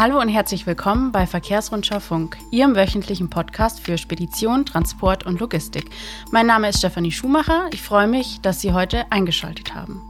Hallo 0.00 0.20
und 0.20 0.28
herzlich 0.28 0.64
willkommen 0.64 1.10
bei 1.10 1.26
Verkehrsrundschau 1.26 1.98
Funk, 1.98 2.36
Ihrem 2.52 2.76
wöchentlichen 2.76 3.30
Podcast 3.30 3.80
für 3.80 3.98
Spedition, 3.98 4.64
Transport 4.64 5.26
und 5.26 5.40
Logistik. 5.40 5.90
Mein 6.30 6.46
Name 6.46 6.68
ist 6.68 6.78
Stefanie 6.78 7.10
Schumacher. 7.10 7.68
Ich 7.72 7.82
freue 7.82 8.06
mich, 8.06 8.40
dass 8.40 8.60
Sie 8.60 8.72
heute 8.72 9.10
eingeschaltet 9.10 9.74
haben. 9.74 10.00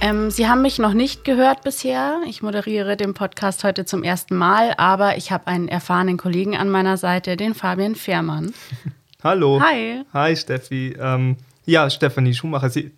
Ähm, 0.00 0.30
Sie 0.30 0.48
haben 0.48 0.62
mich 0.62 0.78
noch 0.78 0.94
nicht 0.94 1.24
gehört 1.24 1.62
bisher. 1.62 2.22
Ich 2.26 2.40
moderiere 2.40 2.96
den 2.96 3.12
Podcast 3.12 3.64
heute 3.64 3.84
zum 3.84 4.02
ersten 4.02 4.36
Mal, 4.36 4.72
aber 4.78 5.18
ich 5.18 5.30
habe 5.30 5.46
einen 5.46 5.68
erfahrenen 5.68 6.16
Kollegen 6.16 6.56
an 6.56 6.70
meiner 6.70 6.96
Seite, 6.96 7.36
den 7.36 7.52
Fabian 7.54 7.96
Fehrmann. 7.96 8.54
Hallo. 9.22 9.60
Hi. 9.60 10.04
Hi, 10.14 10.34
Steffi. 10.34 10.96
Ähm, 10.98 11.36
ja, 11.68 11.90
Stefanie 11.90 12.32
Schumacher. 12.32 12.70
Sie, 12.70 12.92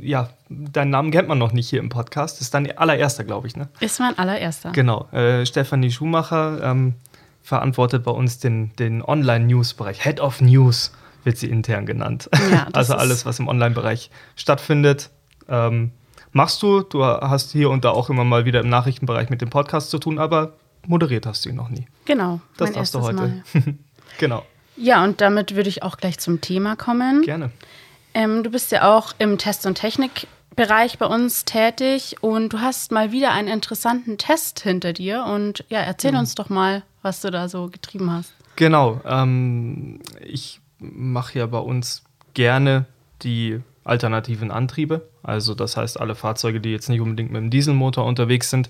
ja, 0.00 0.30
deinen 0.48 0.90
Namen 0.90 1.10
kennt 1.10 1.26
man 1.26 1.36
noch 1.36 1.52
nicht 1.52 1.68
hier 1.68 1.80
im 1.80 1.88
Podcast. 1.88 2.36
Das 2.36 2.42
ist 2.42 2.54
dein 2.54 2.78
allererster, 2.78 3.24
glaube 3.24 3.48
ich, 3.48 3.56
ne? 3.56 3.68
Ist 3.80 3.98
mein 3.98 4.16
allererster. 4.16 4.70
Genau. 4.70 5.08
Äh, 5.10 5.44
Stefanie 5.46 5.90
Schumacher 5.90 6.60
ähm, 6.62 6.94
verantwortet 7.42 8.04
bei 8.04 8.12
uns 8.12 8.38
den, 8.38 8.72
den 8.76 9.02
Online-News-Bereich. 9.02 10.04
Head 10.04 10.20
of 10.20 10.40
News 10.40 10.92
wird 11.24 11.38
sie 11.38 11.48
intern 11.48 11.86
genannt. 11.86 12.30
Ja, 12.52 12.68
also 12.72 12.94
alles, 12.94 13.26
was 13.26 13.40
im 13.40 13.48
Online-Bereich 13.48 14.12
stattfindet. 14.36 15.10
Ähm, 15.48 15.90
machst 16.30 16.62
du. 16.62 16.82
Du 16.82 17.04
hast 17.04 17.50
hier 17.50 17.70
und 17.70 17.84
da 17.84 17.90
auch 17.90 18.10
immer 18.10 18.22
mal 18.22 18.44
wieder 18.44 18.60
im 18.60 18.68
Nachrichtenbereich 18.68 19.28
mit 19.28 19.40
dem 19.40 19.50
Podcast 19.50 19.90
zu 19.90 19.98
tun, 19.98 20.20
aber 20.20 20.52
moderiert 20.86 21.26
hast 21.26 21.44
du 21.44 21.48
ihn 21.48 21.56
noch 21.56 21.68
nie. 21.68 21.88
Genau. 22.04 22.38
Das 22.58 22.70
darfst 22.70 22.94
du 22.94 23.00
heute. 23.00 23.42
genau. 24.18 24.44
Ja, 24.76 25.02
und 25.04 25.20
damit 25.20 25.56
würde 25.56 25.68
ich 25.68 25.82
auch 25.82 25.96
gleich 25.96 26.18
zum 26.18 26.40
Thema 26.40 26.76
kommen. 26.76 27.22
Gerne. 27.22 27.50
Ähm, 28.14 28.42
du 28.42 28.50
bist 28.50 28.72
ja 28.72 28.96
auch 28.96 29.14
im 29.18 29.38
Test- 29.38 29.66
und 29.66 29.76
Technikbereich 29.76 30.98
bei 30.98 31.06
uns 31.06 31.44
tätig 31.44 32.16
und 32.22 32.52
du 32.52 32.60
hast 32.60 32.92
mal 32.92 33.12
wieder 33.12 33.32
einen 33.32 33.48
interessanten 33.48 34.18
Test 34.18 34.60
hinter 34.60 34.92
dir. 34.92 35.24
Und 35.24 35.64
ja, 35.68 35.80
erzähl 35.80 36.12
mhm. 36.12 36.20
uns 36.20 36.34
doch 36.34 36.48
mal, 36.48 36.82
was 37.02 37.20
du 37.20 37.30
da 37.30 37.48
so 37.48 37.68
getrieben 37.68 38.10
hast. 38.10 38.32
Genau. 38.56 39.00
Ähm, 39.04 40.00
ich 40.20 40.60
mache 40.78 41.38
ja 41.38 41.46
bei 41.46 41.58
uns 41.58 42.04
gerne 42.34 42.86
die 43.22 43.60
alternativen 43.86 44.50
Antriebe. 44.50 45.08
Also 45.22 45.54
das 45.54 45.76
heißt 45.76 46.00
alle 46.00 46.14
Fahrzeuge, 46.14 46.60
die 46.60 46.70
jetzt 46.70 46.88
nicht 46.88 47.00
unbedingt 47.00 47.30
mit 47.30 47.40
dem 47.40 47.50
Dieselmotor 47.50 48.04
unterwegs 48.04 48.50
sind. 48.50 48.68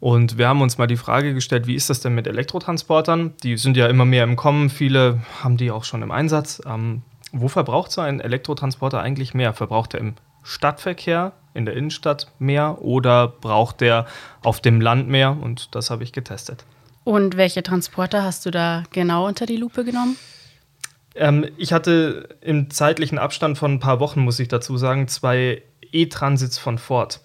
Und 0.00 0.38
wir 0.38 0.48
haben 0.48 0.60
uns 0.60 0.78
mal 0.78 0.86
die 0.86 0.96
Frage 0.96 1.34
gestellt, 1.34 1.66
wie 1.66 1.74
ist 1.74 1.90
das 1.90 2.00
denn 2.00 2.14
mit 2.14 2.26
Elektrotransportern? 2.26 3.34
Die 3.42 3.56
sind 3.56 3.76
ja 3.76 3.86
immer 3.86 4.04
mehr 4.04 4.24
im 4.24 4.36
Kommen, 4.36 4.70
viele 4.70 5.22
haben 5.42 5.56
die 5.56 5.70
auch 5.70 5.84
schon 5.84 6.02
im 6.02 6.10
Einsatz. 6.10 6.62
Ähm, 6.66 7.02
wo 7.32 7.48
verbraucht 7.48 7.92
so 7.92 8.00
ein 8.00 8.20
Elektrotransporter 8.20 9.00
eigentlich 9.00 9.34
mehr? 9.34 9.52
Verbraucht 9.52 9.94
er 9.94 10.00
im 10.00 10.14
Stadtverkehr, 10.42 11.32
in 11.52 11.66
der 11.66 11.74
Innenstadt 11.74 12.30
mehr 12.38 12.80
oder 12.80 13.28
braucht 13.28 13.80
der 13.80 14.06
auf 14.42 14.60
dem 14.60 14.80
Land 14.80 15.08
mehr? 15.08 15.36
Und 15.40 15.74
das 15.74 15.90
habe 15.90 16.04
ich 16.04 16.12
getestet. 16.12 16.64
Und 17.04 17.36
welche 17.36 17.62
Transporter 17.62 18.22
hast 18.22 18.46
du 18.46 18.50
da 18.50 18.82
genau 18.90 19.26
unter 19.26 19.46
die 19.46 19.56
Lupe 19.56 19.84
genommen? 19.84 20.16
Ähm, 21.18 21.46
ich 21.56 21.72
hatte 21.72 22.28
im 22.40 22.70
zeitlichen 22.70 23.18
Abstand 23.18 23.58
von 23.58 23.74
ein 23.74 23.80
paar 23.80 24.00
Wochen, 24.00 24.20
muss 24.20 24.38
ich 24.38 24.48
dazu 24.48 24.76
sagen, 24.76 25.08
zwei 25.08 25.62
E-Transits 25.92 26.58
von 26.58 26.78
Ford. 26.78 27.20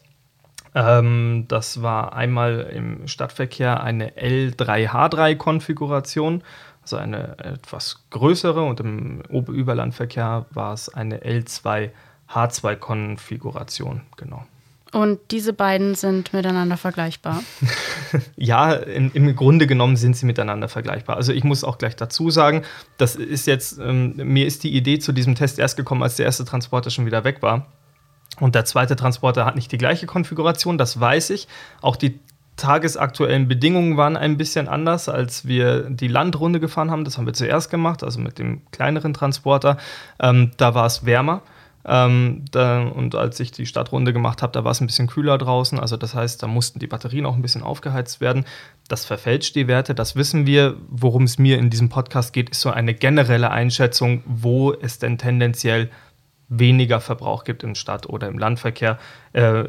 Ähm, 0.75 1.45
das 1.47 1.81
war 1.83 2.13
einmal 2.13 2.71
im 2.73 3.07
Stadtverkehr 3.07 3.83
eine 3.83 4.17
L3H3-Konfiguration, 4.17 6.43
also 6.81 6.97
eine 6.97 7.37
etwas 7.37 8.07
größere, 8.09 8.63
und 8.63 8.79
im 8.79 9.21
Oberüberlandverkehr 9.29 10.47
war 10.51 10.73
es 10.73 10.89
eine 10.89 11.23
L2H2-Konfiguration, 11.23 14.01
genau. 14.17 14.43
Und 14.93 15.19
diese 15.31 15.53
beiden 15.53 15.95
sind 15.95 16.33
miteinander 16.33 16.77
vergleichbar? 16.77 17.43
ja, 18.35 18.73
in, 18.73 19.09
im 19.11 19.35
Grunde 19.35 19.65
genommen 19.65 19.95
sind 19.95 20.15
sie 20.15 20.27
miteinander 20.27 20.69
vergleichbar. 20.69 21.17
Also 21.17 21.33
ich 21.33 21.43
muss 21.43 21.63
auch 21.63 21.79
gleich 21.79 21.95
dazu 21.95 22.29
sagen, 22.29 22.61
das 22.97 23.15
ist 23.15 23.47
jetzt, 23.47 23.79
ähm, 23.79 24.13
mir 24.15 24.45
ist 24.45 24.63
die 24.63 24.75
Idee 24.75 24.99
zu 24.99 25.11
diesem 25.11 25.33
Test 25.33 25.57
erst 25.57 25.77
gekommen, 25.77 26.03
als 26.03 26.17
der 26.17 26.27
erste 26.27 26.45
Transporter 26.45 26.91
schon 26.91 27.07
wieder 27.07 27.23
weg 27.23 27.41
war. 27.41 27.65
Und 28.39 28.53
der 28.53 28.65
zweite 28.65 28.95
Transporter 28.95 29.45
hat 29.45 29.55
nicht 29.55 29.71
die 29.71 29.79
gleiche 29.79 30.05
Konfiguration, 30.05 30.77
das 30.77 30.99
weiß 30.99 31.31
ich. 31.31 31.47
Auch 31.81 31.95
die 31.95 32.19
tagesaktuellen 32.55 33.47
Bedingungen 33.47 33.97
waren 33.97 34.15
ein 34.15 34.37
bisschen 34.37 34.67
anders, 34.67 35.09
als 35.09 35.47
wir 35.47 35.89
die 35.89 36.07
Landrunde 36.07 36.59
gefahren 36.59 36.91
haben. 36.91 37.03
Das 37.03 37.17
haben 37.17 37.25
wir 37.25 37.33
zuerst 37.33 37.71
gemacht, 37.71 38.03
also 38.03 38.19
mit 38.19 38.37
dem 38.37 38.61
kleineren 38.71 39.15
Transporter. 39.15 39.77
Ähm, 40.19 40.51
da 40.57 40.75
war 40.75 40.85
es 40.85 41.03
wärmer. 41.05 41.41
Ähm, 41.85 42.45
da, 42.51 42.83
und 42.83 43.15
als 43.15 43.39
ich 43.39 43.51
die 43.51 43.65
Stadtrunde 43.65 44.13
gemacht 44.13 44.41
habe, 44.41 44.53
da 44.53 44.63
war 44.63 44.71
es 44.71 44.81
ein 44.81 44.87
bisschen 44.87 45.07
kühler 45.07 45.37
draußen. 45.37 45.79
Also 45.79 45.97
das 45.97 46.15
heißt, 46.15 46.41
da 46.41 46.47
mussten 46.47 46.79
die 46.79 46.87
Batterien 46.87 47.25
auch 47.25 47.35
ein 47.35 47.41
bisschen 47.41 47.63
aufgeheizt 47.63 48.21
werden. 48.21 48.45
Das 48.87 49.05
verfälscht 49.05 49.55
die 49.55 49.67
Werte, 49.67 49.93
das 49.93 50.15
wissen 50.15 50.45
wir. 50.45 50.77
Worum 50.89 51.23
es 51.23 51.37
mir 51.37 51.57
in 51.57 51.69
diesem 51.69 51.89
Podcast 51.89 52.33
geht, 52.33 52.49
ist 52.49 52.61
so 52.61 52.69
eine 52.69 52.93
generelle 52.93 53.51
Einschätzung, 53.51 54.23
wo 54.25 54.73
es 54.73 54.99
denn 54.99 55.17
tendenziell 55.17 55.89
weniger 56.47 57.01
Verbrauch 57.01 57.43
gibt 57.43 57.63
im 57.63 57.75
Stadt- 57.75 58.07
oder 58.07 58.27
im 58.27 58.37
Landverkehr. 58.37 58.97
Äh, 59.33 59.63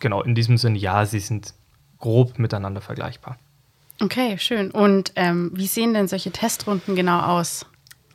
genau, 0.00 0.22
in 0.22 0.34
diesem 0.34 0.56
Sinne, 0.56 0.78
ja, 0.78 1.04
sie 1.04 1.20
sind 1.20 1.54
grob 1.98 2.38
miteinander 2.38 2.80
vergleichbar. 2.80 3.38
Okay, 4.00 4.38
schön. 4.38 4.70
Und 4.70 5.12
ähm, 5.16 5.50
wie 5.54 5.66
sehen 5.66 5.92
denn 5.92 6.06
solche 6.06 6.30
Testrunden 6.30 6.94
genau 6.94 7.20
aus? 7.20 7.66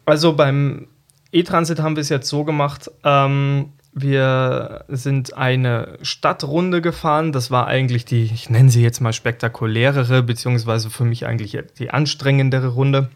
Also 0.06 0.34
beim 0.34 0.88
E-Transit 1.34 1.80
haben 1.80 1.96
wir 1.96 2.02
es 2.02 2.10
jetzt 2.10 2.30
so 2.30 2.44
gemacht, 2.44 2.92
ähm, 3.04 3.74
wir 3.96 4.86
sind 4.88 5.38
eine 5.38 6.00
Stadtrunde 6.02 6.82
gefahren. 6.82 7.32
Das 7.32 7.52
war 7.52 7.68
eigentlich 7.68 8.06
die, 8.06 8.24
ich 8.24 8.50
nenne 8.50 8.70
sie 8.70 8.82
jetzt 8.82 9.02
mal 9.02 9.14
spektakulärere, 9.14 10.24
beziehungsweise 10.24 10.90
für 10.90 11.06
mich 11.06 11.28
eigentlich 11.28 11.58
die 11.78 11.92
anstrengendere 11.92 12.70
Runde. 12.70 13.10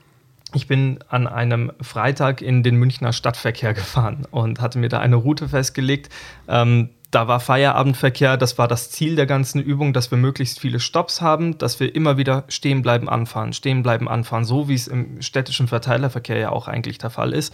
Ich 0.54 0.68
bin 0.68 1.00
an 1.10 1.28
einem 1.28 1.72
Freitag 1.82 2.42
in 2.42 2.64
den 2.64 2.76
Münchner 2.76 3.12
Stadtverkehr 3.12 3.74
gefahren 3.74 4.26
und 4.32 4.62
hatte 4.62 4.78
mir 4.78 4.90
da 4.90 5.00
eine 5.00 5.16
Route 5.16 5.50
festgelegt. 5.50 6.10
Ähm, 6.48 6.90
da 7.12 7.28
war 7.28 7.40
Feierabendverkehr, 7.40 8.36
das 8.36 8.58
war 8.58 8.68
das 8.68 8.92
Ziel 8.92 9.16
der 9.16 9.26
ganzen 9.26 9.62
Übung, 9.62 9.94
dass 9.94 10.12
wir 10.12 10.18
möglichst 10.18 10.60
viele 10.60 10.80
Stops 10.80 11.22
haben, 11.22 11.58
dass 11.58 11.80
wir 11.80 11.96
immer 11.96 12.18
wieder 12.18 12.44
stehen 12.50 12.82
bleiben, 12.82 13.08
anfahren, 13.08 13.54
stehen 13.54 13.82
bleiben, 13.82 14.10
anfahren, 14.10 14.44
so 14.44 14.68
wie 14.68 14.74
es 14.74 14.88
im 14.88 15.22
städtischen 15.22 15.68
Verteilerverkehr 15.68 16.38
ja 16.38 16.50
auch 16.50 16.68
eigentlich 16.68 16.98
der 16.98 17.10
Fall 17.10 17.34
ist. 17.34 17.54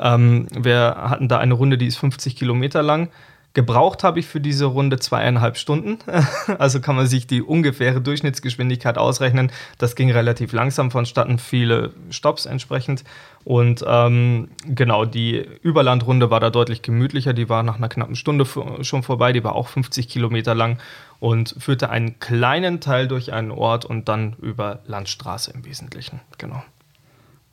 Ähm, 0.00 0.46
wir 0.54 0.96
hatten 0.98 1.28
da 1.28 1.38
eine 1.38 1.54
Runde, 1.54 1.76
die 1.76 1.86
ist 1.86 1.98
50 1.98 2.34
Kilometer 2.34 2.82
lang. 2.82 3.10
Gebraucht 3.54 4.02
habe 4.02 4.18
ich 4.18 4.26
für 4.26 4.40
diese 4.40 4.64
Runde 4.64 4.98
zweieinhalb 4.98 5.56
Stunden. 5.56 5.98
Also 6.58 6.80
kann 6.80 6.96
man 6.96 7.06
sich 7.06 7.26
die 7.26 7.42
ungefähre 7.42 8.00
Durchschnittsgeschwindigkeit 8.00 8.98
ausrechnen. 8.98 9.50
Das 9.78 9.96
ging 9.96 10.10
relativ 10.10 10.52
langsam 10.52 10.90
vonstatten, 10.90 11.38
viele 11.38 11.92
Stops 12.10 12.46
entsprechend. 12.46 13.04
Und 13.44 13.84
ähm, 13.86 14.48
genau, 14.66 15.04
die 15.04 15.46
Überlandrunde 15.62 16.30
war 16.30 16.40
da 16.40 16.50
deutlich 16.50 16.82
gemütlicher. 16.82 17.32
Die 17.32 17.48
war 17.48 17.62
nach 17.62 17.76
einer 17.76 17.88
knappen 17.88 18.16
Stunde 18.16 18.46
schon 18.82 19.02
vorbei. 19.02 19.32
Die 19.32 19.44
war 19.44 19.54
auch 19.54 19.68
50 19.68 20.08
Kilometer 20.08 20.54
lang 20.54 20.78
und 21.20 21.54
führte 21.58 21.90
einen 21.90 22.18
kleinen 22.18 22.80
Teil 22.80 23.08
durch 23.08 23.32
einen 23.32 23.50
Ort 23.50 23.84
und 23.84 24.08
dann 24.08 24.34
über 24.40 24.80
Landstraße 24.86 25.52
im 25.52 25.64
Wesentlichen. 25.64 26.20
Genau. 26.38 26.62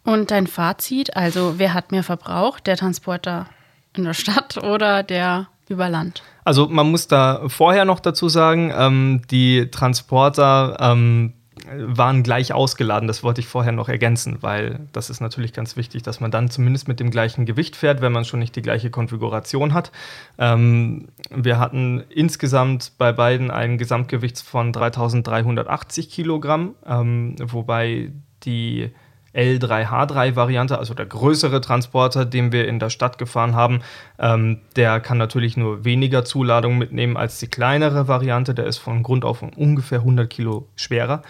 Und 0.04 0.32
dein 0.32 0.48
Fazit, 0.48 1.16
also 1.16 1.56
wer 1.58 1.74
hat 1.74 1.92
mehr 1.92 2.04
verbraucht, 2.04 2.66
der 2.68 2.78
Transporter 2.78 3.48
in 3.96 4.04
der 4.04 4.14
Stadt 4.14 4.58
oder 4.64 5.04
der 5.04 5.48
über 5.72 5.90
Land? 5.90 6.22
Also 6.44 6.68
man 6.68 6.90
muss 6.92 7.08
da 7.08 7.44
vorher 7.48 7.86
noch 7.86 8.00
dazu 8.00 8.30
sagen, 8.30 8.72
ähm, 8.76 9.22
die 9.30 9.70
Transporter 9.72 10.78
ähm, 10.80 11.34
waren 11.70 12.24
gleich 12.24 12.54
ausgeladen. 12.54 13.08
Das 13.08 13.24
wollte 13.24 13.42
ich 13.42 13.48
vorher 13.48 13.72
noch 13.72 13.90
ergänzen, 13.90 14.38
weil 14.42 14.88
das 14.94 15.10
ist 15.10 15.22
natürlich 15.22 15.54
ganz 15.54 15.76
wichtig, 15.76 16.04
dass 16.04 16.20
man 16.20 16.32
dann 16.32 16.50
zumindest 16.50 16.88
mit 16.88 17.00
dem 17.00 17.12
gleichen 17.12 17.46
Gewicht 17.46 17.76
fährt, 17.76 18.02
wenn 18.02 18.12
man 18.12 18.26
schon 18.26 18.40
nicht 18.40 18.56
die 18.56 18.62
gleiche 18.62 18.90
Konfiguration 18.90 19.74
hat. 19.74 19.92
Ähm, 20.38 21.10
wir 21.30 21.60
hatten 21.60 22.04
insgesamt 22.10 22.94
bei 22.98 23.12
beiden 23.12 23.52
ein 23.52 23.78
Gesamtgewicht 23.78 24.42
von 24.42 24.74
3380 24.74 26.10
Kilogramm, 26.10 26.76
ähm, 26.86 27.36
wobei 27.40 28.12
die 28.44 28.92
L3H3-Variante, 29.34 30.78
also 30.78 30.94
der 30.94 31.06
größere 31.06 31.62
Transporter, 31.62 32.26
den 32.26 32.52
wir 32.52 32.68
in 32.68 32.80
der 32.80 32.90
Stadt 32.90 33.18
gefahren 33.18 33.56
haben, 33.56 33.82
ähm, 34.20 34.60
der 34.76 35.00
kann 35.00 35.18
natürlich 35.18 35.58
nur 35.58 35.86
weniger 35.86 36.26
Zuladung 36.26 36.78
mitnehmen 36.78 37.18
als 37.18 37.40
die 37.40 37.48
kleinere 37.48 38.08
Variante. 38.08 38.54
Der 38.54 38.66
ist 38.66 38.78
von 38.78 39.04
Grund 39.04 39.26
auf 39.26 39.42
ungefähr 39.42 40.00
100 40.00 40.30
Kilo 40.30 40.68
schwerer. 40.76 41.22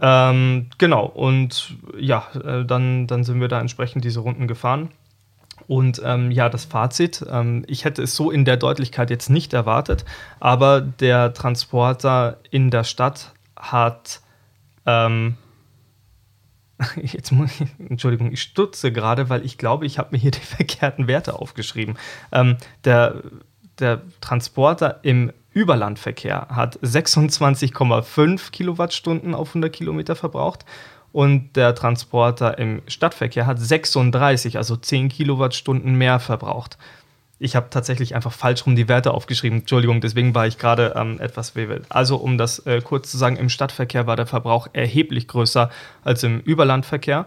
Ähm, 0.00 0.66
genau, 0.78 1.06
und 1.06 1.76
ja, 1.98 2.26
äh, 2.34 2.64
dann, 2.64 3.06
dann 3.06 3.24
sind 3.24 3.40
wir 3.40 3.48
da 3.48 3.60
entsprechend 3.60 4.04
diese 4.04 4.20
Runden 4.20 4.46
gefahren. 4.46 4.90
Und 5.68 6.00
ähm, 6.04 6.30
ja, 6.30 6.48
das 6.48 6.64
Fazit, 6.64 7.24
ähm, 7.28 7.64
ich 7.66 7.84
hätte 7.84 8.02
es 8.02 8.14
so 8.14 8.30
in 8.30 8.44
der 8.44 8.56
Deutlichkeit 8.56 9.10
jetzt 9.10 9.30
nicht 9.30 9.52
erwartet, 9.52 10.04
aber 10.38 10.80
der 10.80 11.32
Transporter 11.32 12.38
in 12.50 12.70
der 12.70 12.84
Stadt 12.84 13.32
hat 13.56 14.20
ähm, 14.84 15.36
Jetzt 17.02 17.32
muss 17.32 17.60
ich, 17.60 17.68
Entschuldigung, 17.90 18.32
ich 18.32 18.42
stutze 18.42 18.92
gerade, 18.92 19.28
weil 19.28 19.44
ich 19.44 19.58
glaube, 19.58 19.86
ich 19.86 19.98
habe 19.98 20.10
mir 20.12 20.18
hier 20.18 20.30
die 20.32 20.40
verkehrten 20.40 21.06
Werte 21.06 21.38
aufgeschrieben. 21.38 21.96
Ähm, 22.32 22.56
der, 22.84 23.22
der 23.78 24.02
Transporter 24.20 25.00
im 25.02 25.32
Überlandverkehr 25.52 26.48
hat 26.50 26.78
26,5 26.80 28.50
Kilowattstunden 28.50 29.34
auf 29.34 29.48
100 29.48 29.72
Kilometer 29.72 30.14
verbraucht 30.14 30.66
und 31.12 31.56
der 31.56 31.74
Transporter 31.74 32.58
im 32.58 32.82
Stadtverkehr 32.88 33.46
hat 33.46 33.58
36, 33.58 34.58
also 34.58 34.76
10 34.76 35.08
Kilowattstunden 35.08 35.94
mehr 35.94 36.20
verbraucht. 36.20 36.76
Ich 37.38 37.54
habe 37.54 37.68
tatsächlich 37.70 38.14
einfach 38.14 38.32
falsch 38.32 38.64
rum 38.64 38.76
die 38.76 38.88
Werte 38.88 39.12
aufgeschrieben. 39.12 39.60
Entschuldigung, 39.60 40.00
deswegen 40.00 40.34
war 40.34 40.46
ich 40.46 40.58
gerade 40.58 40.94
ähm, 40.96 41.20
etwas 41.20 41.50
verwirrt. 41.50 41.84
Also, 41.90 42.16
um 42.16 42.38
das 42.38 42.60
äh, 42.60 42.80
kurz 42.80 43.10
zu 43.10 43.18
sagen, 43.18 43.36
im 43.36 43.50
Stadtverkehr 43.50 44.06
war 44.06 44.16
der 44.16 44.26
Verbrauch 44.26 44.68
erheblich 44.72 45.28
größer 45.28 45.70
als 46.02 46.22
im 46.22 46.40
Überlandverkehr. 46.40 47.26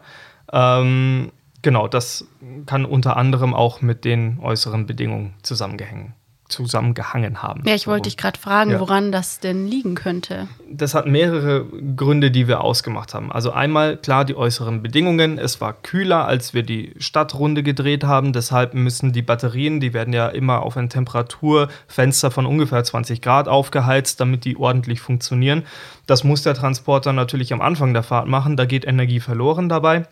Ähm, 0.52 1.32
genau, 1.62 1.88
das 1.88 2.26
kann 2.66 2.86
unter 2.86 3.18
anderem 3.18 3.54
auch 3.54 3.82
mit 3.82 4.04
den 4.04 4.40
äußeren 4.40 4.88
Bedingungen 4.88 5.36
zusammengehängen 5.44 6.16
zusammengehangen 6.50 7.42
haben. 7.42 7.64
Ja, 7.66 7.76
ich 7.76 7.88
wollte 7.88 8.10
dich 8.10 8.18
gerade 8.18 8.40
fragen, 8.40 8.72
ja. 8.72 8.80
woran 8.80 9.12
das 9.12 9.40
denn 9.40 9.68
liegen 9.68 9.96
könnte. 9.96 10.48
Das 10.70 10.94
hat 10.94 11.06
mehrere 11.06 11.66
Gründe, 11.96 12.32
die 12.32 12.48
wir 12.48 12.62
ausgemacht 12.62 13.14
haben. 13.14 13.32
Also 13.32 13.52
einmal 13.52 13.98
klar 13.98 14.26
die 14.26 14.36
äußeren 14.36 14.82
Bedingungen. 14.82 15.38
Es 15.38 15.62
war 15.62 15.74
kühler, 15.74 16.26
als 16.26 16.54
wir 16.54 16.64
die 16.64 16.94
Stadtrunde 16.98 17.64
gedreht 17.64 18.04
haben. 18.04 18.34
Deshalb 18.34 18.74
müssen 18.74 19.14
die 19.14 19.22
Batterien, 19.22 19.80
die 19.80 19.94
werden 19.94 20.14
ja 20.14 20.28
immer 20.28 20.64
auf 20.64 20.76
ein 20.76 20.90
Temperaturfenster 20.90 22.32
von 22.32 22.46
ungefähr 22.46 22.84
20 22.84 23.22
Grad 23.22 23.48
aufgeheizt, 23.48 24.20
damit 24.20 24.44
die 24.44 24.58
ordentlich 24.58 25.02
funktionieren. 25.02 25.64
Das 26.08 26.24
muss 26.24 26.42
der 26.42 26.56
Transporter 26.56 27.14
natürlich 27.14 27.54
am 27.54 27.62
Anfang 27.62 27.94
der 27.94 28.04
Fahrt 28.04 28.28
machen. 28.28 28.58
Da 28.58 28.66
geht 28.66 28.86
Energie 28.86 29.20
verloren 29.20 29.70
dabei. 29.70 30.06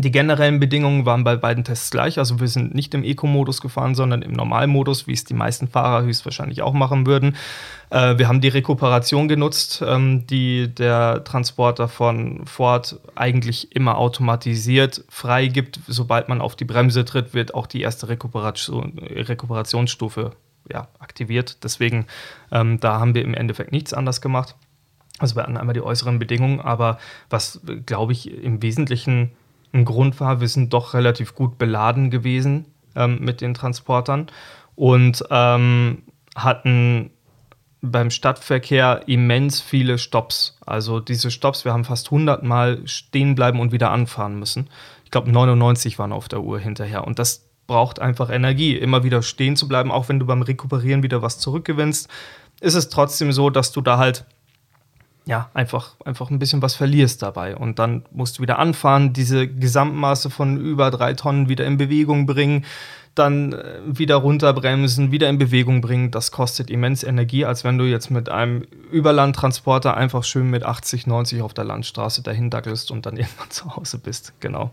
Die 0.00 0.12
generellen 0.12 0.60
Bedingungen 0.60 1.06
waren 1.06 1.24
bei 1.24 1.34
beiden 1.34 1.64
Tests 1.64 1.90
gleich. 1.90 2.20
Also 2.20 2.38
wir 2.38 2.46
sind 2.46 2.72
nicht 2.72 2.94
im 2.94 3.02
Eco-Modus 3.02 3.60
gefahren, 3.60 3.96
sondern 3.96 4.22
im 4.22 4.32
Normalmodus, 4.32 5.08
wie 5.08 5.12
es 5.12 5.24
die 5.24 5.34
meisten 5.34 5.66
Fahrer 5.66 6.04
höchstwahrscheinlich 6.04 6.62
auch 6.62 6.72
machen 6.72 7.04
würden. 7.04 7.34
Äh, 7.90 8.16
wir 8.16 8.28
haben 8.28 8.40
die 8.40 8.48
Rekuperation 8.48 9.26
genutzt, 9.26 9.82
ähm, 9.84 10.24
die 10.28 10.72
der 10.72 11.24
Transporter 11.24 11.88
von 11.88 12.46
Ford 12.46 13.00
eigentlich 13.16 13.74
immer 13.74 13.98
automatisiert 13.98 15.04
freigibt. 15.08 15.80
Sobald 15.88 16.28
man 16.28 16.40
auf 16.40 16.54
die 16.54 16.64
Bremse 16.64 17.04
tritt, 17.04 17.34
wird 17.34 17.54
auch 17.54 17.66
die 17.66 17.80
erste 17.80 18.08
Rekuperation, 18.08 19.00
Rekuperationsstufe 19.00 20.30
ja, 20.72 20.86
aktiviert. 21.00 21.64
Deswegen, 21.64 22.06
ähm, 22.52 22.78
da 22.78 23.00
haben 23.00 23.16
wir 23.16 23.22
im 23.22 23.34
Endeffekt 23.34 23.72
nichts 23.72 23.92
anders 23.92 24.20
gemacht. 24.20 24.54
Also 25.18 25.34
wir 25.34 25.42
hatten 25.42 25.56
einmal 25.56 25.74
die 25.74 25.82
äußeren 25.82 26.20
Bedingungen, 26.20 26.60
aber 26.60 26.98
was, 27.30 27.60
glaube 27.84 28.12
ich, 28.12 28.30
im 28.30 28.62
Wesentlichen 28.62 29.32
ein 29.72 29.84
Grund 29.84 30.20
war, 30.20 30.40
wir 30.40 30.48
sind 30.48 30.72
doch 30.72 30.94
relativ 30.94 31.34
gut 31.34 31.58
beladen 31.58 32.10
gewesen 32.10 32.66
ähm, 32.94 33.18
mit 33.20 33.40
den 33.40 33.54
Transportern 33.54 34.28
und 34.74 35.24
ähm, 35.30 36.02
hatten 36.34 37.10
beim 37.80 38.10
Stadtverkehr 38.10 39.02
immens 39.06 39.60
viele 39.60 39.98
Stops. 39.98 40.58
Also 40.66 41.00
diese 41.00 41.30
Stops, 41.30 41.64
wir 41.64 41.72
haben 41.72 41.84
fast 41.84 42.06
100 42.06 42.42
Mal 42.42 42.86
stehen 42.86 43.34
bleiben 43.34 43.60
und 43.60 43.72
wieder 43.72 43.90
anfahren 43.90 44.38
müssen. 44.38 44.68
Ich 45.04 45.10
glaube, 45.10 45.30
99 45.30 45.98
waren 45.98 46.12
auf 46.12 46.28
der 46.28 46.42
Uhr 46.42 46.58
hinterher. 46.58 47.06
Und 47.06 47.18
das 47.18 47.48
braucht 47.66 48.00
einfach 48.00 48.30
Energie, 48.30 48.76
immer 48.76 49.04
wieder 49.04 49.22
stehen 49.22 49.54
zu 49.54 49.68
bleiben, 49.68 49.92
auch 49.92 50.08
wenn 50.08 50.18
du 50.18 50.26
beim 50.26 50.42
Rekuperieren 50.42 51.02
wieder 51.02 51.22
was 51.22 51.38
zurückgewinnst. 51.38 52.08
Ist 52.60 52.74
es 52.74 52.88
trotzdem 52.88 53.30
so, 53.30 53.50
dass 53.50 53.70
du 53.70 53.80
da 53.80 53.98
halt 53.98 54.26
ja, 55.28 55.50
einfach, 55.52 55.94
einfach 56.06 56.30
ein 56.30 56.38
bisschen 56.38 56.62
was 56.62 56.74
verlierst 56.74 57.20
dabei. 57.20 57.54
Und 57.54 57.78
dann 57.78 58.02
musst 58.10 58.38
du 58.38 58.42
wieder 58.42 58.58
anfahren, 58.58 59.12
diese 59.12 59.46
Gesamtmaße 59.46 60.30
von 60.30 60.58
über 60.58 60.90
drei 60.90 61.12
Tonnen 61.12 61.50
wieder 61.50 61.66
in 61.66 61.76
Bewegung 61.76 62.24
bringen, 62.24 62.64
dann 63.14 63.52
äh, 63.52 63.78
wieder 63.84 64.16
runterbremsen, 64.16 65.12
wieder 65.12 65.28
in 65.28 65.36
Bewegung 65.36 65.82
bringen. 65.82 66.10
Das 66.10 66.32
kostet 66.32 66.70
immens 66.70 67.02
Energie, 67.02 67.44
als 67.44 67.62
wenn 67.62 67.76
du 67.76 67.84
jetzt 67.84 68.10
mit 68.10 68.30
einem 68.30 68.62
Überlandtransporter 68.90 69.94
einfach 69.94 70.24
schön 70.24 70.48
mit 70.48 70.62
80, 70.62 71.06
90 71.06 71.42
auf 71.42 71.52
der 71.52 71.64
Landstraße 71.64 72.22
dahin 72.22 72.48
dackelst 72.48 72.90
und 72.90 73.04
dann 73.04 73.16
irgendwann 73.18 73.50
zu 73.50 73.76
Hause 73.76 73.98
bist. 73.98 74.32
Genau. 74.40 74.70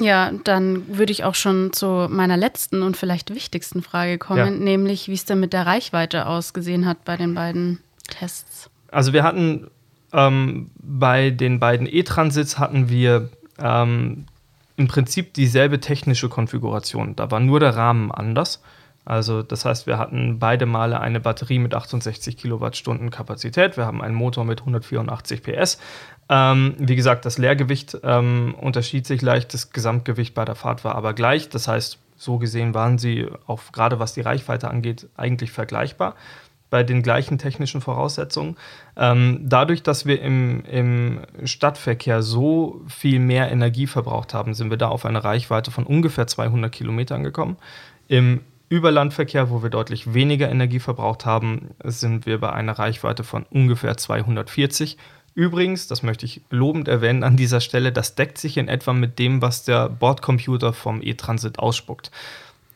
Ja, 0.00 0.32
dann 0.42 0.88
würde 0.88 1.12
ich 1.12 1.22
auch 1.22 1.36
schon 1.36 1.72
zu 1.72 2.08
meiner 2.10 2.36
letzten 2.36 2.82
und 2.82 2.96
vielleicht 2.96 3.32
wichtigsten 3.32 3.80
Frage 3.80 4.18
kommen, 4.18 4.38
ja. 4.38 4.50
nämlich 4.50 5.06
wie 5.06 5.14
es 5.14 5.24
denn 5.24 5.38
mit 5.38 5.52
der 5.52 5.66
Reichweite 5.66 6.26
ausgesehen 6.26 6.84
hat 6.84 7.04
bei 7.04 7.16
den 7.16 7.34
beiden 7.34 7.78
Tests. 8.08 8.70
Also 8.90 9.12
wir 9.12 9.22
hatten 9.22 9.68
ähm, 10.14 10.70
bei 10.76 11.30
den 11.30 11.60
beiden 11.60 11.86
E-Transits 11.86 12.58
hatten 12.58 12.88
wir 12.88 13.28
ähm, 13.58 14.26
im 14.76 14.88
Prinzip 14.88 15.34
dieselbe 15.34 15.80
technische 15.80 16.28
Konfiguration. 16.28 17.16
Da 17.16 17.30
war 17.30 17.40
nur 17.40 17.60
der 17.60 17.76
Rahmen 17.76 18.10
anders. 18.10 18.62
Also 19.04 19.42
das 19.42 19.64
heißt, 19.64 19.86
wir 19.86 19.98
hatten 19.98 20.38
beide 20.38 20.64
Male 20.64 20.98
eine 20.98 21.20
Batterie 21.20 21.58
mit 21.58 21.74
68 21.74 22.36
Kilowattstunden 22.36 23.10
Kapazität. 23.10 23.76
Wir 23.76 23.84
haben 23.84 24.00
einen 24.00 24.14
Motor 24.14 24.44
mit 24.44 24.60
184 24.60 25.42
PS. 25.42 25.78
Ähm, 26.30 26.74
wie 26.78 26.96
gesagt, 26.96 27.26
das 27.26 27.36
Leergewicht 27.36 27.98
ähm, 28.02 28.54
unterschied 28.58 29.06
sich 29.06 29.20
leicht. 29.20 29.52
Das 29.52 29.70
Gesamtgewicht 29.72 30.34
bei 30.34 30.46
der 30.46 30.54
Fahrt 30.54 30.84
war 30.84 30.94
aber 30.94 31.12
gleich. 31.12 31.50
Das 31.50 31.68
heißt, 31.68 31.98
so 32.16 32.38
gesehen 32.38 32.72
waren 32.72 32.96
sie 32.96 33.28
auch 33.46 33.60
gerade 33.72 33.98
was 33.98 34.14
die 34.14 34.22
Reichweite 34.22 34.70
angeht 34.70 35.08
eigentlich 35.16 35.50
vergleichbar 35.50 36.14
bei 36.74 36.82
den 36.82 37.04
gleichen 37.04 37.38
technischen 37.38 37.80
Voraussetzungen. 37.80 38.56
Ähm, 38.96 39.38
dadurch, 39.44 39.84
dass 39.84 40.06
wir 40.06 40.20
im, 40.20 40.64
im 40.64 41.20
Stadtverkehr 41.44 42.20
so 42.20 42.82
viel 42.88 43.20
mehr 43.20 43.48
Energie 43.52 43.86
verbraucht 43.86 44.34
haben, 44.34 44.54
sind 44.54 44.70
wir 44.70 44.76
da 44.76 44.88
auf 44.88 45.04
eine 45.04 45.22
Reichweite 45.22 45.70
von 45.70 45.86
ungefähr 45.86 46.26
200 46.26 46.72
Kilometern 46.72 47.22
gekommen. 47.22 47.58
Im 48.08 48.40
Überlandverkehr, 48.70 49.50
wo 49.50 49.62
wir 49.62 49.70
deutlich 49.70 50.14
weniger 50.14 50.50
Energie 50.50 50.80
verbraucht 50.80 51.24
haben, 51.24 51.70
sind 51.84 52.26
wir 52.26 52.40
bei 52.40 52.52
einer 52.52 52.72
Reichweite 52.72 53.22
von 53.22 53.44
ungefähr 53.44 53.96
240. 53.96 54.98
Übrigens, 55.36 55.86
das 55.86 56.02
möchte 56.02 56.26
ich 56.26 56.40
lobend 56.50 56.88
erwähnen 56.88 57.22
an 57.22 57.36
dieser 57.36 57.60
Stelle, 57.60 57.92
das 57.92 58.16
deckt 58.16 58.36
sich 58.36 58.56
in 58.56 58.66
etwa 58.66 58.92
mit 58.92 59.20
dem, 59.20 59.40
was 59.40 59.62
der 59.62 59.88
Bordcomputer 59.88 60.72
vom 60.72 61.00
E-Transit 61.00 61.60
ausspuckt. 61.60 62.10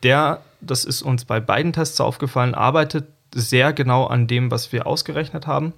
Der, 0.05 0.43
das 0.61 0.85
ist 0.85 1.03
uns 1.03 1.25
bei 1.25 1.41
beiden 1.41 1.73
Tests 1.73 2.00
aufgefallen, 2.00 2.55
arbeitet 2.55 3.09
sehr 3.35 3.73
genau 3.73 4.07
an 4.07 4.27
dem, 4.27 4.51
was 4.51 4.73
wir 4.73 4.87
ausgerechnet 4.87 5.47
haben. 5.47 5.73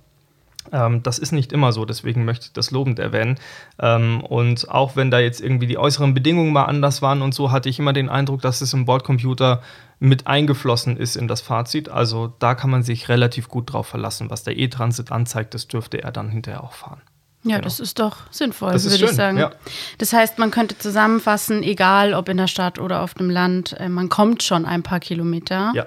Ähm, 0.72 1.02
das 1.02 1.18
ist 1.18 1.32
nicht 1.32 1.52
immer 1.52 1.72
so, 1.72 1.84
deswegen 1.84 2.24
möchte 2.24 2.46
ich 2.46 2.52
das 2.52 2.70
lobend 2.70 2.98
erwähnen. 2.98 3.38
Ähm, 3.80 4.22
und 4.22 4.68
auch 4.70 4.94
wenn 4.96 5.10
da 5.10 5.18
jetzt 5.18 5.40
irgendwie 5.40 5.66
die 5.66 5.78
äußeren 5.78 6.14
Bedingungen 6.14 6.52
mal 6.52 6.64
anders 6.64 7.02
waren 7.02 7.22
und 7.22 7.34
so, 7.34 7.50
hatte 7.50 7.68
ich 7.68 7.78
immer 7.78 7.92
den 7.92 8.08
Eindruck, 8.08 8.42
dass 8.42 8.60
es 8.60 8.72
im 8.72 8.84
Bordcomputer 8.84 9.62
mit 9.98 10.26
eingeflossen 10.26 10.96
ist 10.96 11.16
in 11.16 11.28
das 11.28 11.40
Fazit. 11.40 11.88
Also 11.88 12.32
da 12.38 12.54
kann 12.54 12.70
man 12.70 12.82
sich 12.82 13.08
relativ 13.08 13.48
gut 13.48 13.72
drauf 13.72 13.86
verlassen. 13.86 14.30
Was 14.30 14.44
der 14.44 14.58
E-Transit 14.58 15.12
anzeigt, 15.12 15.54
das 15.54 15.66
dürfte 15.66 16.02
er 16.02 16.12
dann 16.12 16.30
hinterher 16.30 16.62
auch 16.62 16.72
fahren. 16.72 17.00
Ja, 17.42 17.56
genau. 17.56 17.64
das 17.64 17.80
ist 17.80 17.98
doch 17.98 18.18
sinnvoll, 18.30 18.72
würde 18.72 19.04
ich 19.04 19.10
sagen. 19.12 19.38
Ja. 19.38 19.50
Das 19.96 20.12
heißt, 20.12 20.38
man 20.38 20.50
könnte 20.50 20.76
zusammenfassen, 20.76 21.62
egal 21.62 22.12
ob 22.12 22.28
in 22.28 22.36
der 22.36 22.48
Stadt 22.48 22.78
oder 22.78 23.00
auf 23.00 23.14
dem 23.14 23.30
Land, 23.30 23.78
äh, 23.80 23.88
man 23.88 24.10
kommt 24.10 24.42
schon 24.42 24.66
ein 24.66 24.82
paar 24.82 25.00
Kilometer. 25.00 25.72
Ja 25.74 25.86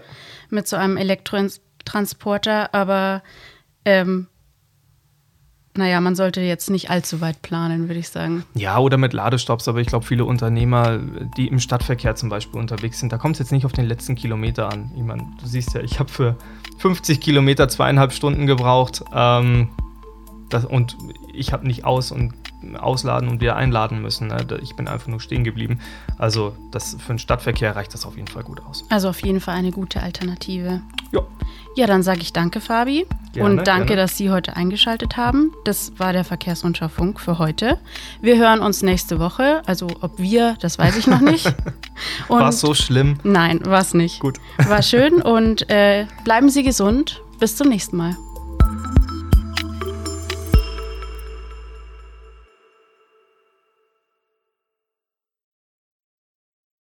mit 0.53 0.67
so 0.67 0.77
einem 0.77 0.97
Elektrotransporter, 0.97 2.73
aber 2.73 3.21
ähm, 3.85 4.27
naja, 5.75 5.99
man 6.01 6.15
sollte 6.15 6.41
jetzt 6.41 6.69
nicht 6.69 6.91
allzu 6.91 7.19
weit 7.19 7.41
planen, 7.41 7.87
würde 7.87 7.99
ich 7.99 8.09
sagen. 8.09 8.43
Ja, 8.53 8.77
oder 8.77 8.97
mit 8.97 9.11
Ladestops, 9.13 9.67
aber 9.67 9.81
ich 9.81 9.87
glaube, 9.87 10.05
viele 10.05 10.23
Unternehmer, 10.23 10.99
die 11.35 11.47
im 11.47 11.59
Stadtverkehr 11.59 12.15
zum 12.15 12.29
Beispiel 12.29 12.59
unterwegs 12.59 12.99
sind, 12.99 13.11
da 13.11 13.17
kommt 13.17 13.35
es 13.35 13.39
jetzt 13.39 13.51
nicht 13.51 13.65
auf 13.65 13.71
den 13.71 13.85
letzten 13.85 14.15
Kilometer 14.15 14.71
an. 14.71 14.91
Ich 14.95 15.01
meine, 15.01 15.23
du 15.41 15.47
siehst 15.47 15.73
ja, 15.73 15.81
ich 15.81 15.99
habe 15.99 16.11
für 16.11 16.37
50 16.77 17.19
Kilometer 17.19 17.67
zweieinhalb 17.69 18.13
Stunden 18.13 18.45
gebraucht 18.45 19.03
ähm, 19.13 19.69
das, 20.49 20.65
und 20.65 20.95
ich 21.33 21.51
habe 21.53 21.65
nicht 21.65 21.85
aus 21.85 22.11
und 22.11 22.33
ausladen 22.77 23.29
und 23.29 23.41
wieder 23.41 23.55
einladen 23.55 24.01
müssen. 24.01 24.27
Ne? 24.27 24.45
Ich 24.61 24.75
bin 24.75 24.87
einfach 24.87 25.07
nur 25.07 25.19
stehen 25.19 25.43
geblieben. 25.43 25.79
Also 26.17 26.55
das, 26.71 26.97
für 26.99 27.13
den 27.13 27.19
Stadtverkehr 27.19 27.75
reicht 27.75 27.93
das 27.93 28.05
auf 28.05 28.15
jeden 28.15 28.27
Fall 28.27 28.43
gut 28.43 28.61
aus. 28.65 28.85
Also 28.89 29.09
auf 29.09 29.23
jeden 29.23 29.39
Fall 29.39 29.55
eine 29.55 29.71
gute 29.71 30.01
Alternative. 30.01 30.81
Ja. 31.11 31.21
Ja, 31.75 31.87
dann 31.87 32.03
sage 32.03 32.21
ich 32.21 32.33
danke, 32.33 32.61
Fabi. 32.61 33.07
Gerne, 33.33 33.49
und 33.49 33.67
danke, 33.67 33.87
gerne. 33.87 34.03
dass 34.03 34.15
Sie 34.15 34.29
heute 34.29 34.55
eingeschaltet 34.55 35.17
haben. 35.17 35.51
Das 35.65 35.93
war 35.97 36.13
der 36.13 36.23
Verkehrsrundschau 36.23 36.87
Funk 36.87 37.19
für 37.19 37.39
heute. 37.39 37.79
Wir 38.21 38.37
hören 38.37 38.59
uns 38.59 38.83
nächste 38.83 39.19
Woche. 39.19 39.63
Also 39.65 39.87
ob 40.01 40.19
wir, 40.19 40.55
das 40.61 40.77
weiß 40.77 40.97
ich 40.97 41.07
noch 41.07 41.21
nicht. 41.21 41.51
war 42.27 42.49
es 42.49 42.59
so 42.59 42.75
schlimm? 42.75 43.17
Nein, 43.23 43.65
war 43.65 43.81
es 43.81 43.95
nicht. 43.95 44.19
Gut. 44.19 44.39
War 44.57 44.83
schön 44.83 45.21
und 45.21 45.67
äh, 45.69 46.05
bleiben 46.23 46.49
Sie 46.49 46.63
gesund. 46.63 47.21
Bis 47.39 47.55
zum 47.55 47.69
nächsten 47.69 47.97
Mal. 47.97 48.15